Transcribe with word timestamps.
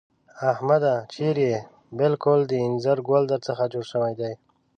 احمده! 0.51 0.95
چېرې 1.13 1.45
يې؟ 1.51 1.59
بالکل 1.99 2.39
د 2.47 2.51
اينځر 2.63 2.97
ګل 3.07 3.23
در 3.31 3.39
څخه 3.47 3.63
جوړ 3.73 3.85
شوی 3.93 4.13
دی. 4.19 4.33